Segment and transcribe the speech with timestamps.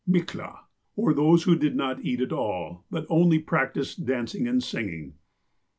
[0.11, 0.61] (3) "Miklah,"
[0.95, 5.13] or those who did not eat at all, but only practiced dancing and singing.